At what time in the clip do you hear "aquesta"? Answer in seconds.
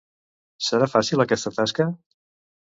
1.27-1.53